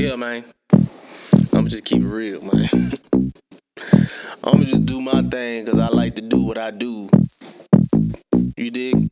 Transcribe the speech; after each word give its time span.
Yeah, 0.00 0.16
man. 0.16 0.44
I'ma 1.52 1.68
just 1.68 1.84
keep 1.84 2.00
it 2.00 2.06
real, 2.06 2.40
man. 2.40 2.70
I'ma 4.42 4.64
just 4.64 4.86
do 4.86 4.98
my 5.02 5.20
thing 5.20 5.66
because 5.66 5.78
I 5.78 5.88
like 5.88 6.14
to 6.14 6.22
do 6.22 6.40
what 6.40 6.56
I 6.56 6.70
do. 6.70 7.10
You 8.56 8.70
dig? 8.70 9.10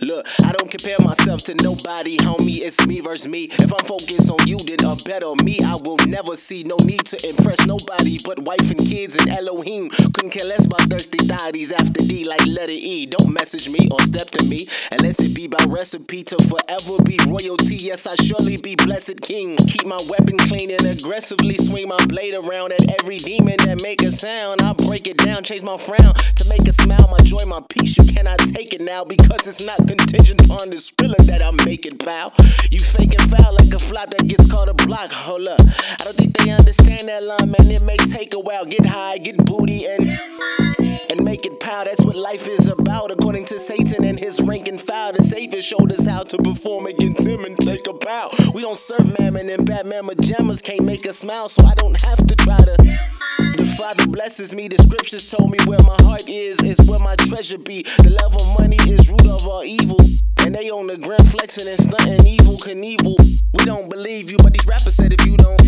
Look, 0.00 0.26
I 0.44 0.52
don't 0.52 0.70
compare 0.70 0.98
myself 1.00 1.40
to 1.44 1.54
nobody, 1.54 2.18
homie. 2.18 2.60
It's 2.60 2.86
me 2.86 3.00
versus 3.00 3.28
me. 3.28 3.48
If 3.48 3.72
I'm 3.72 3.84
focused 3.88 4.30
on 4.30 4.46
you, 4.46 4.58
then 4.68 4.84
a 4.84 4.92
better 5.08 5.32
me 5.42 5.56
I 5.64 5.76
will 5.82 5.96
never 6.06 6.36
see. 6.36 6.64
No 6.64 6.76
need 6.84 7.06
to 7.06 7.16
impress 7.28 7.64
nobody 7.64 8.18
but 8.24 8.38
wife 8.40 8.70
and 8.70 8.78
kids 8.78 9.16
and 9.16 9.30
Elohim. 9.30 9.88
Couldn't 10.12 10.32
care 10.32 10.44
less 10.44 10.66
about 10.66 10.82
thirsty 10.92 11.18
thotties 11.24 11.72
after 11.72 12.04
D 12.04 12.28
like 12.28 12.44
letter 12.44 12.76
E. 12.76 13.06
Don't 13.06 13.32
message 13.32 13.72
me 13.72 13.88
or 13.90 14.00
step 14.00 14.28
to 14.36 14.44
me 14.44 14.68
unless 14.92 15.16
it 15.24 15.34
be 15.34 15.48
by 15.48 15.64
recipe 15.64 16.22
to 16.24 16.36
forever 16.44 17.00
be 17.04 17.16
royalty. 17.24 17.80
Yes, 17.80 18.06
I 18.06 18.16
surely 18.16 18.60
be 18.60 18.76
blessed 18.76 19.22
king. 19.22 19.56
Keep 19.56 19.86
my 19.86 20.00
weapon 20.12 20.36
clean 20.44 20.70
and 20.70 20.84
aggressively 20.84 21.56
swing 21.56 21.88
my 21.88 22.04
blade 22.04 22.34
around 22.34 22.72
at 22.72 22.84
every 23.00 23.16
demon 23.16 23.56
that 23.64 23.80
make 23.82 24.02
a 24.02 24.12
sound. 24.12 24.60
I 24.60 24.74
break 24.74 25.08
it 25.08 25.16
down, 25.16 25.42
change 25.42 25.62
my 25.62 25.78
frown 25.78 26.12
to 26.12 26.44
make 26.52 26.68
it 26.68 26.74
smile. 26.74 27.08
My 27.08 27.20
joy, 27.24 27.48
my 27.48 27.62
peace. 27.70 27.96
You 27.96 28.04
cannot 28.12 28.38
take 28.52 28.74
it 28.74 28.82
now 28.82 29.04
because 29.04 29.46
it's 29.48 29.64
not 29.64 29.85
contingent 29.86 30.50
on 30.50 30.70
this 30.70 30.90
thriller 30.90 31.20
that 31.26 31.42
I'm 31.42 31.56
making, 31.64 31.98
pal. 31.98 32.32
You 32.70 32.78
faking 32.78 33.20
foul 33.30 33.54
like 33.54 33.72
a 33.72 33.78
fly 33.78 34.06
that 34.06 34.26
gets 34.26 34.50
caught 34.50 34.68
a 34.68 34.74
block. 34.74 35.10
Hold 35.12 35.48
up. 35.48 35.60
I 35.60 36.02
don't 36.04 36.14
think 36.14 36.36
they 36.38 36.50
understand 36.50 37.08
that 37.08 37.22
line, 37.22 37.50
man. 37.50 37.66
It 37.70 37.82
may 37.82 37.96
take 37.96 38.34
a 38.34 38.40
while. 38.40 38.64
Get 38.64 38.86
high, 38.86 39.18
get 39.18 39.36
booty, 39.44 39.86
and 39.86 40.18
and 41.10 41.24
make 41.24 41.46
it 41.46 41.60
pow. 41.60 41.84
That's 41.84 42.02
what 42.02 42.16
life 42.16 42.48
is 42.48 42.68
about. 42.68 43.10
According 43.10 43.44
to 43.46 43.58
Satan 43.58 44.04
and 44.04 44.18
his 44.18 44.40
rank 44.42 44.68
and 44.68 44.80
file, 44.80 45.12
the 45.12 45.22
Savior 45.22 45.62
showed 45.62 45.92
us 45.92 46.06
how 46.06 46.22
to 46.24 46.38
perform 46.38 46.86
against 46.86 47.26
him 47.26 47.44
and 47.44 47.56
take 47.58 47.86
a 47.86 47.92
bow. 47.92 48.30
We 48.54 48.62
don't 48.62 48.76
serve 48.76 49.18
mammon 49.18 49.48
and 49.50 49.66
Batman 49.66 50.06
pajamas 50.06 50.60
can't 50.62 50.84
make 50.84 51.06
us 51.06 51.18
smile, 51.18 51.48
so 51.48 51.64
I 51.64 51.74
don't 51.74 52.00
have 52.02 52.26
to 52.26 52.36
try 52.36 52.58
to. 52.58 52.76
The 53.56 53.74
Father 53.76 54.06
blesses 54.06 54.54
me. 54.54 54.68
The 54.68 54.78
scriptures 54.78 55.30
told 55.30 55.50
me 55.50 55.58
where 55.66 55.82
my 55.84 55.96
heart 56.00 56.28
is, 56.28 56.62
is 56.62 56.88
where 56.88 57.00
my 57.00 57.16
treasure 57.16 57.58
be. 57.58 57.82
The 57.82 58.16
love 58.20 58.34
of 58.34 58.60
money 58.60 58.76
is 58.88 59.08
root 59.10 59.26
they 60.56 60.70
on 60.70 60.86
the 60.86 60.96
gram 60.96 61.20
flexing 61.20 61.68
and 61.68 61.78
stunting 61.78 62.24
Evel 62.24 62.56
Knievel. 62.56 63.16
We 63.58 63.64
don't 63.66 63.90
believe 63.90 64.30
you, 64.30 64.38
but 64.38 64.54
these 64.54 64.66
rappers 64.66 64.96
said 64.96 65.12
if 65.12 65.26
you 65.26 65.36
don't, 65.36 65.60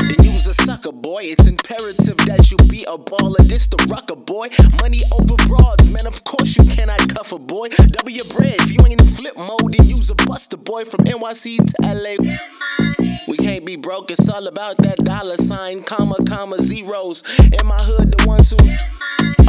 then 0.00 0.16
you's 0.20 0.46
a 0.46 0.52
sucker, 0.52 0.92
boy. 0.92 1.22
It's 1.24 1.46
imperative 1.46 2.18
that 2.28 2.50
you 2.50 2.58
be 2.68 2.84
a 2.84 2.98
baller. 2.98 3.40
This 3.48 3.66
the 3.66 3.80
rucker, 3.88 4.14
boy. 4.14 4.48
Money 4.82 5.00
over 5.16 5.36
broads, 5.48 5.88
man. 5.92 6.06
Of 6.06 6.24
course 6.24 6.54
you 6.54 6.64
cannot 6.76 7.00
cuff 7.14 7.32
a 7.32 7.38
boy. 7.38 7.68
Double 7.68 8.10
your 8.10 8.28
bread. 8.36 8.60
If 8.60 8.70
you 8.72 8.80
ain't 8.84 8.92
in 8.92 8.98
the 9.00 9.08
flip 9.08 9.36
mode, 9.38 9.72
then 9.72 9.88
you's 9.88 10.10
a 10.10 10.14
buster, 10.14 10.58
boy. 10.58 10.84
From 10.84 11.00
NYC 11.00 11.56
to 11.56 11.74
LA. 11.80 12.20
We 13.26 13.38
can't 13.38 13.64
be 13.64 13.76
broke, 13.76 14.10
it's 14.10 14.28
all 14.28 14.46
about 14.46 14.76
that 14.78 14.96
dollar 15.02 15.36
sign, 15.36 15.82
comma, 15.82 16.16
comma, 16.28 16.58
zeros. 16.58 17.24
In 17.40 17.66
my 17.66 17.78
hood, 17.80 18.12
the 18.12 18.26
ones 18.26 18.50
who 18.50 18.56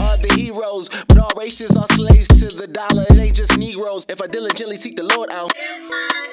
are 0.02 0.18
the 0.18 0.34
heroes, 0.34 0.90
but 1.08 1.18
all 1.18 1.32
races 1.38 1.76
are 1.76 1.88
dollar, 2.74 3.04
it 3.10 3.20
ain't 3.20 3.36
just 3.36 3.58
Negroes. 3.58 4.06
If 4.08 4.22
I 4.22 4.28
diligently 4.28 4.78
seek 4.78 4.96
the 4.96 5.04
Lord 5.04 5.30
out, 5.32 5.54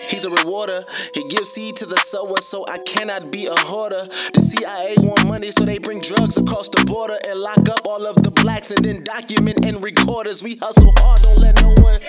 He's 0.09 0.25
a 0.25 0.31
rewarder. 0.31 0.85
He 1.15 1.27
gives 1.29 1.51
seed 1.51 1.77
to 1.77 1.87
the 1.87 1.97
sower, 1.97 2.37
so 2.41 2.65
I 2.69 2.79
cannot 2.79 3.31
be 3.31 3.47
a 3.47 3.55
hoarder. 3.55 4.07
The 4.35 4.41
CIA 4.41 4.97
want 4.99 5.27
money, 5.27 5.51
so 5.51 5.65
they 5.65 5.79
bring 5.79 6.01
drugs 6.01 6.37
across 6.37 6.69
the 6.69 6.85
border 6.85 7.19
and 7.27 7.41
lock 7.41 7.69
up 7.69 7.87
all 7.87 8.07
of 8.07 8.23
the 8.23 8.31
blacks 8.31 8.71
and 8.71 8.85
then 8.85 9.03
document 9.05 9.65
and 9.65 9.83
record 9.83 10.29
us. 10.29 10.43
We 10.43 10.57
hustle 10.57 10.93
hard, 10.99 11.21
don't 11.23 11.39
let 11.39 11.61
no 11.63 11.75
one 11.83 12.01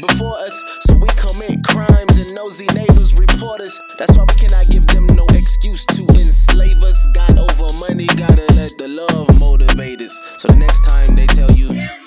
before 0.00 0.36
us, 0.38 0.62
so 0.80 0.96
we 0.96 1.08
commit 1.16 1.64
crimes 1.64 2.20
and 2.20 2.34
nosy 2.34 2.66
neighbors 2.74 3.14
report 3.14 3.60
us. 3.60 3.78
That's 3.98 4.16
why 4.16 4.24
we 4.28 4.34
cannot 4.34 4.66
give 4.70 4.86
them 4.86 5.06
no 5.16 5.24
excuse 5.30 5.84
to 5.86 6.02
enslave 6.02 6.82
us. 6.82 7.06
God 7.14 7.38
over 7.38 7.66
money, 7.80 8.06
gotta 8.06 8.46
let 8.56 8.72
the 8.78 8.88
love 8.88 9.28
motivate 9.40 10.00
us. 10.00 10.20
So 10.38 10.48
the 10.48 10.56
next 10.56 10.80
time 10.88 11.16
they 11.16 11.26
tell 11.26 11.50
you. 11.52 12.05